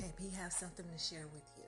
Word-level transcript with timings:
KP 0.00 0.32
have 0.36 0.50
something 0.50 0.86
to 0.86 0.98
share 0.98 1.26
with 1.30 1.44
you. 1.58 1.64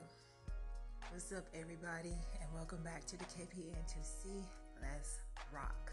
What's 1.11 1.33
up, 1.33 1.45
everybody, 1.53 2.17
and 2.41 2.49
welcome 2.55 2.83
back 2.83 3.05
to 3.09 3.19
the 3.19 3.25
KPN2C 3.25 4.41
Let's 4.81 5.19
Rock. 5.53 5.93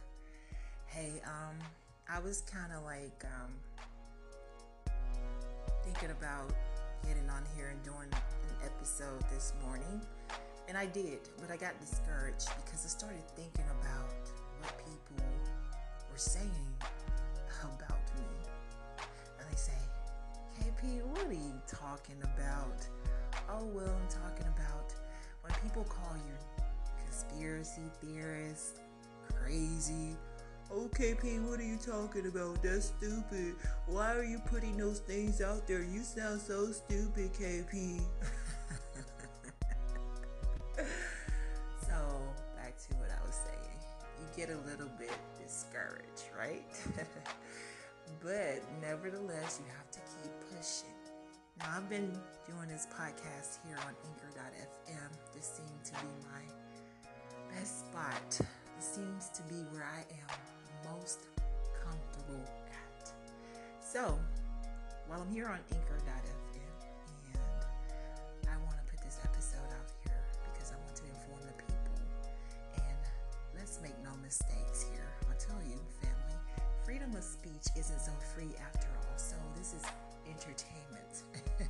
Hey, 0.85 1.21
um, 1.25 1.57
I 2.07 2.21
was 2.21 2.43
kind 2.49 2.71
of 2.71 2.85
like 2.85 3.25
um, 3.25 3.51
thinking 5.83 6.11
about 6.11 6.53
getting 7.05 7.29
on 7.29 7.43
here 7.57 7.73
and 7.75 7.83
doing 7.83 8.07
an 8.07 8.55
episode 8.63 9.21
this 9.33 9.51
morning, 9.65 9.99
and 10.69 10.77
I 10.77 10.85
did, 10.85 11.19
but 11.41 11.51
I 11.51 11.57
got 11.57 11.77
discouraged 11.81 12.47
because 12.63 12.85
I 12.85 12.87
started 12.87 13.27
thinking 13.35 13.65
about 13.81 14.15
what 14.61 14.77
people 14.77 15.25
were 16.09 16.17
saying 16.17 16.69
about 17.61 17.99
me. 18.15 18.48
Talking 21.99 22.21
about? 22.23 22.87
Oh, 23.49 23.65
well, 23.73 23.89
I'm 23.89 24.07
talking 24.07 24.47
about 24.47 24.93
when 25.41 25.53
people 25.61 25.83
call 25.83 26.15
you 26.15 26.33
conspiracy 27.03 27.81
theorists, 28.01 28.79
crazy. 29.33 30.15
Okay, 30.71 31.15
P, 31.19 31.39
what 31.39 31.59
are 31.59 31.63
you 31.63 31.77
talking 31.77 32.27
about? 32.27 32.61
That's 32.61 32.93
stupid. 32.97 33.55
Why 33.87 34.13
are 34.13 34.23
you 34.23 34.39
putting 34.45 34.77
those 34.77 34.99
things 34.99 35.41
out 35.41 35.67
there? 35.67 35.81
You 35.81 36.03
sound 36.03 36.39
so 36.41 36.67
stupid, 36.67 37.33
KP. 37.33 38.01
so, 41.81 42.21
back 42.55 42.77
to 42.77 42.95
what 42.97 43.09
I 43.09 43.25
was 43.25 43.35
saying. 43.35 43.79
You 44.19 44.27
get 44.37 44.49
a 44.49 44.59
little 44.69 44.91
bit 44.99 45.11
discouraged, 45.43 46.29
right? 46.37 46.63
but 48.21 48.61
nevertheless, 48.79 49.59
you 49.59 49.71
have 49.75 49.89
to 49.91 49.99
keep 50.21 50.31
pushing. 50.55 50.98
Now, 51.59 51.75
I've 51.75 51.89
been 51.89 52.11
doing 52.47 52.69
this 52.69 52.87
podcast 52.87 53.59
here 53.67 53.75
on 53.85 53.93
Anchor.fm. 54.07 55.11
This 55.35 55.59
seems 55.59 55.89
to 55.89 55.95
be 55.99 56.07
my 56.31 57.53
best 57.53 57.81
spot. 57.81 58.29
This 58.77 58.87
seems 58.95 59.27
to 59.35 59.43
be 59.43 59.55
where 59.71 59.83
I 59.83 60.07
am 60.07 60.93
most 60.95 61.19
comfortable 61.83 62.45
at. 62.71 63.11
So, 63.83 64.17
while 65.07 65.21
I'm 65.21 65.33
here 65.33 65.47
on 65.47 65.59
Anchor.fm, 65.71 66.63
and 67.33 68.47
I 68.47 68.55
want 68.63 68.77
to 68.79 68.85
put 68.89 69.03
this 69.03 69.19
episode 69.25 69.67
out 69.75 69.91
here 70.07 70.23
because 70.53 70.71
I 70.71 70.77
want 70.79 70.95
to 70.95 71.03
inform 71.03 71.43
the 71.43 71.59
people. 71.59 71.99
And 72.75 73.03
let's 73.53 73.81
make 73.81 73.99
no 74.01 74.15
mistakes 74.23 74.85
here. 74.93 75.11
I'll 75.29 75.35
tell 75.35 75.59
you, 75.67 75.75
family, 75.99 76.39
freedom 76.85 77.13
of 77.15 77.23
speech 77.23 77.67
isn't 77.77 77.99
so 77.99 78.13
free 78.33 78.55
after 78.63 78.87
all. 78.95 79.17
So, 79.17 79.35
this 79.57 79.73
is 79.73 79.83
entertainment. 80.29 81.23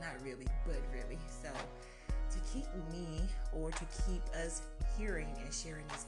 Not 0.00 0.14
really, 0.22 0.46
but 0.66 0.76
really. 0.92 1.18
So, 1.42 1.48
to 2.08 2.38
keep 2.52 2.66
me 2.92 3.22
or 3.52 3.70
to 3.70 3.84
keep 4.06 4.22
us 4.44 4.62
hearing 4.98 5.28
and 5.42 5.52
sharing 5.52 5.86
these 5.88 6.06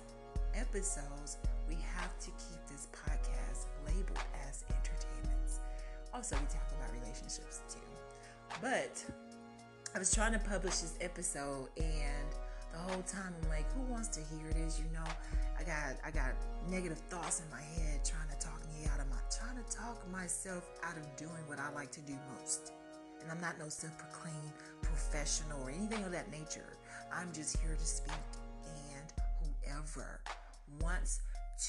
episodes, 0.55 1.39
we 1.69 1.77
have 1.97 2.19
to 2.21 2.27
keep 2.27 2.61
this 2.71 2.89
podcast 2.93 3.67
labeled 3.87 4.19
as 4.49 4.65
entertainment. 4.71 5.51
Also, 6.13 6.37
we 6.37 6.47
talk 6.47 6.67
about 6.77 6.93
relationships 6.93 7.63
too. 7.69 7.79
But 8.61 9.05
I 9.95 9.99
was 9.99 10.13
trying 10.13 10.33
to 10.33 10.39
publish 10.39 10.79
this 10.79 10.95
episode 11.01 11.69
and 11.77 12.29
the 12.73 12.79
whole 12.79 13.03
time 13.03 13.35
I'm 13.43 13.49
like, 13.49 13.71
who 13.73 13.83
wants 13.91 14.09
to 14.09 14.21
hear 14.21 14.53
this? 14.53 14.79
You 14.79 14.93
know, 14.93 15.05
I 15.59 15.65
got 15.65 15.97
I 16.05 16.11
got 16.11 16.35
negative 16.69 16.99
thoughts 17.11 17.41
in 17.41 17.51
my 17.51 17.63
head 17.63 18.05
trying 18.05 18.29
to 18.29 18.38
out 18.93 19.01
of 19.01 19.09
my 19.11 19.17
trying 19.31 19.63
to 19.63 19.77
talk 19.77 20.11
myself 20.11 20.69
out 20.85 20.97
of 20.97 21.17
doing 21.17 21.47
what 21.47 21.59
I 21.59 21.73
like 21.75 21.91
to 21.93 22.01
do 22.01 22.15
most. 22.39 22.73
And 23.21 23.31
I'm 23.31 23.41
not 23.41 23.59
no 23.59 23.69
self-proclaimed 23.69 24.53
professional 24.83 25.63
or 25.63 25.71
anything 25.71 26.05
of 26.05 26.13
that 26.13 26.31
nature. 26.31 26.77
I'm 27.13 27.33
just 27.33 27.59
here 27.59 27.77
to 27.79 27.85
speak 27.85 28.13
and 28.65 29.13
whoever 29.41 30.21
wants 30.81 31.21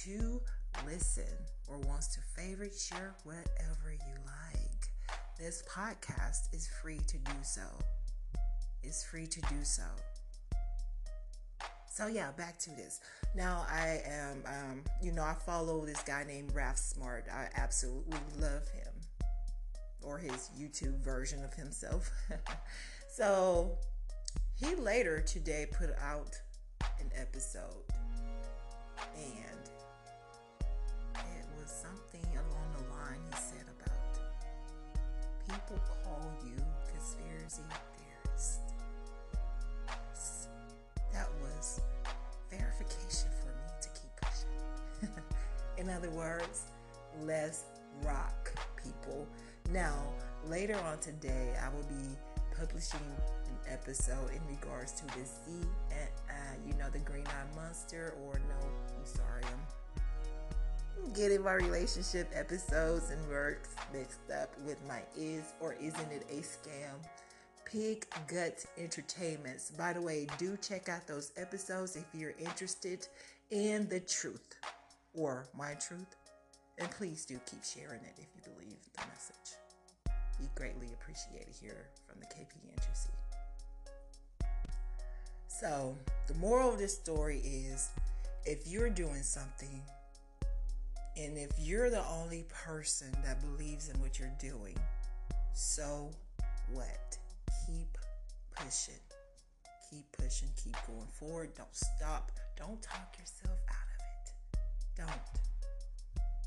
to 0.04 0.42
listen 0.86 1.24
or 1.68 1.80
wants 1.80 2.08
to 2.16 2.20
favorite 2.36 2.76
share 2.76 3.16
whatever 3.24 3.92
you 3.92 4.16
like. 4.26 4.90
This 5.38 5.64
podcast 5.70 6.54
is 6.54 6.70
free 6.82 7.00
to 7.08 7.18
do 7.18 7.38
so. 7.44 7.62
It's 8.84 9.04
free 9.04 9.28
to 9.28 9.42
do 9.42 9.64
so. 9.64 9.84
So 12.00 12.08
yeah, 12.08 12.32
back 12.32 12.58
to 12.60 12.70
this. 12.70 13.02
Now 13.36 13.66
I 13.70 14.02
am, 14.06 14.42
um, 14.46 14.84
you 15.02 15.12
know, 15.12 15.22
I 15.22 15.34
follow 15.34 15.86
this 15.86 16.02
guy 16.04 16.24
named 16.26 16.56
Raf 16.56 16.78
Smart. 16.78 17.26
I 17.30 17.50
absolutely 17.60 18.18
love 18.40 18.66
him, 18.70 18.94
or 20.02 20.18
his 20.18 20.50
YouTube 20.58 20.98
version 21.00 21.44
of 21.44 21.54
himself. 21.54 22.10
so 23.12 23.78
he 24.56 24.76
later 24.76 25.20
today 25.20 25.68
put 25.78 25.90
out 26.02 26.40
an 27.02 27.12
episode, 27.20 27.84
and 29.18 29.70
it 31.16 31.46
was 31.60 31.70
something 31.70 32.30
along 32.32 32.78
the 32.78 32.94
line 32.94 33.20
he 33.30 33.36
said 33.36 33.66
about 33.78 34.20
people 35.50 35.82
call 36.06 36.32
you 36.46 36.56
conspiracy 36.94 37.64
In 45.80 45.90
other 45.90 46.10
words, 46.10 46.64
let's 47.22 47.64
rock, 48.04 48.52
people. 48.76 49.26
Now, 49.72 49.96
later 50.46 50.76
on 50.76 51.00
today, 51.00 51.54
I 51.64 51.70
will 51.70 51.88
be 51.88 52.18
publishing 52.58 53.00
an 53.46 53.74
episode 53.74 54.30
in 54.32 54.42
regards 54.54 54.92
to 54.92 55.06
the 55.06 55.26
C 55.26 55.52
and 55.90 56.10
uh, 56.30 56.34
you 56.68 56.74
know 56.74 56.90
the 56.90 57.00
green 57.00 57.26
eye 57.28 57.56
monster 57.56 58.14
or 58.26 58.34
no, 58.50 58.68
I'm 58.98 59.06
sorry, 59.06 59.44
I'm 59.46 61.14
getting 61.14 61.44
my 61.44 61.54
relationship 61.54 62.30
episodes 62.34 63.12
and 63.12 63.30
works 63.30 63.70
mixed 63.94 64.30
up 64.38 64.50
with 64.66 64.86
my 64.86 65.00
is 65.18 65.54
or 65.62 65.76
isn't 65.76 66.12
it 66.12 66.26
a 66.30 66.42
scam 66.42 67.00
Pig 67.64 68.06
Gut 68.28 68.66
Entertainments. 68.78 69.72
By 69.72 69.94
the 69.94 70.02
way, 70.02 70.28
do 70.38 70.58
check 70.58 70.90
out 70.90 71.08
those 71.08 71.32
episodes 71.38 71.96
if 71.96 72.06
you're 72.14 72.36
interested 72.38 73.08
in 73.52 73.88
the 73.88 74.02
truth 74.02 74.58
or 75.20 75.48
my 75.58 75.74
truth. 75.74 76.16
And 76.78 76.90
please 76.92 77.26
do 77.26 77.40
keep 77.46 77.64
sharing 77.64 78.02
it 78.02 78.14
if 78.18 78.28
you 78.36 78.42
believe 78.54 78.78
the 78.96 79.04
message. 79.08 79.58
Be 80.40 80.50
greatly 80.56 80.88
appreciated 80.94 81.54
here 81.62 81.90
from 82.08 82.20
the 82.20 82.26
KPN2C. 82.28 83.08
So, 85.48 85.98
the 86.28 86.34
moral 86.36 86.72
of 86.72 86.78
this 86.78 86.96
story 86.96 87.40
is 87.40 87.90
if 88.46 88.66
you're 88.66 88.90
doing 88.90 89.24
something 89.24 89.82
and 91.18 91.38
if 91.38 91.52
you're 91.60 91.90
the 91.90 92.06
only 92.08 92.46
person 92.48 93.12
that 93.26 93.42
believes 93.42 93.90
in 93.90 94.00
what 94.00 94.18
you're 94.18 94.32
doing, 94.40 94.78
so 95.54 96.12
what? 96.72 97.18
keep 97.70 97.98
pushing. 98.56 98.94
Keep 99.90 100.12
pushing, 100.12 100.50
keep 100.56 100.76
going 100.88 101.08
forward. 101.12 101.54
Don't 101.56 101.76
stop. 101.76 102.32
Don't 102.58 102.82
talk 102.82 103.16
yourself 103.18 103.58
out 103.70 103.76
it. 103.88 103.89
Don't. 105.00 105.10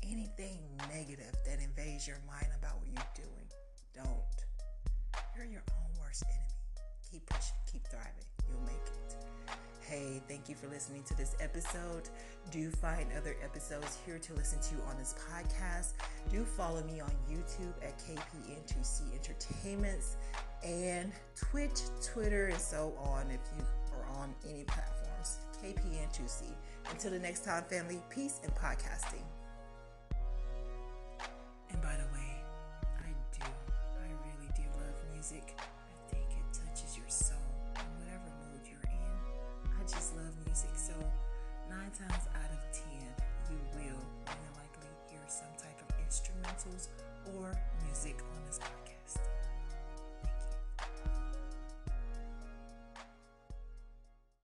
Anything 0.03 0.59
negative 0.93 1.33
that 1.43 1.59
invades 1.59 2.07
your 2.07 2.19
mind 2.27 2.45
about 2.55 2.77
what 2.77 2.87
you're 2.87 3.25
doing, 3.25 3.47
don't. 3.95 4.37
You're 5.35 5.45
your 5.45 5.63
own 5.71 5.89
worst 5.99 6.23
enemy. 6.29 6.85
Keep 7.11 7.25
pushing, 7.25 7.55
keep 7.71 7.87
thriving. 7.87 8.27
You'll 8.47 8.61
make 8.61 8.75
it. 8.75 9.15
Hey, 9.81 10.21
thank 10.27 10.49
you 10.49 10.55
for 10.55 10.67
listening 10.67 11.01
to 11.05 11.17
this 11.17 11.35
episode. 11.39 12.09
Do 12.51 12.69
find 12.69 13.07
other 13.17 13.35
episodes 13.43 13.97
here 14.05 14.19
to 14.19 14.33
listen 14.35 14.59
to 14.61 14.83
on 14.83 14.99
this 14.99 15.15
podcast. 15.31 15.93
Do 16.29 16.45
follow 16.45 16.83
me 16.83 17.01
on 17.01 17.11
YouTube 17.27 17.73
at 17.81 17.97
KPN2C 17.97 19.15
Entertainments 19.15 20.17
and 20.63 21.11
Twitch, 21.35 21.79
Twitter, 22.05 22.49
and 22.49 22.59
so 22.59 22.93
on 22.99 23.31
if 23.31 23.41
you 23.57 23.65
are 23.97 24.05
on 24.21 24.35
any 24.47 24.63
KPN 25.63 26.11
Juicy. 26.11 26.51
Until 26.91 27.11
the 27.11 27.19
next 27.19 27.45
time, 27.45 27.63
family, 27.63 28.01
peace 28.09 28.41
and 28.43 28.53
podcasting. 28.53 29.23
And 31.71 31.81
by 31.81 31.95
the 31.95 32.07
way, 32.11 32.35
I 32.99 33.07
do, 33.31 33.47
I 33.95 34.11
really 34.27 34.51
do 34.53 34.63
love 34.75 34.99
music. 35.13 35.55
I 35.57 36.11
think 36.11 36.27
it 36.31 36.45
touches 36.51 36.97
your 36.97 37.07
soul 37.07 37.39
in 37.79 37.87
whatever 38.03 38.27
mood 38.43 38.67
you're 38.67 38.91
in. 38.91 39.71
I 39.71 39.81
just 39.87 40.17
love 40.17 40.35
music. 40.45 40.75
So, 40.75 40.93
nine 41.69 41.91
times 41.95 42.27
out 42.35 42.51
of 42.51 42.59
ten, 42.75 43.07
you 43.49 43.57
will 43.71 44.03
more 44.27 44.51
likely 44.59 44.91
hear 45.09 45.23
some 45.27 45.55
type 45.55 45.79
of 45.79 45.95
instrumentals 46.03 46.89
or 47.39 47.57
music 47.87 48.19
on 48.35 48.45
this 48.45 48.59
podcast. 48.59 48.92